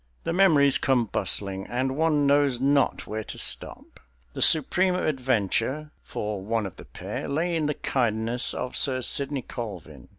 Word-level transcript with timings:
The 0.23 0.33
memories 0.33 0.79
come 0.79 1.05
bustling, 1.05 1.67
and 1.67 1.95
one 1.95 2.25
knows 2.25 2.59
not 2.59 3.05
where 3.05 3.23
to 3.25 3.37
stop. 3.37 3.99
The 4.33 4.41
supreme 4.41 4.95
adventure, 4.95 5.91
for 6.01 6.41
one 6.41 6.65
of 6.65 6.77
the 6.77 6.85
pair, 6.85 7.29
lay 7.29 7.55
in 7.55 7.67
the 7.67 7.75
kindness 7.75 8.55
of 8.55 8.75
Sir 8.75 9.03
Sidney 9.03 9.43
Colvin. 9.43 10.09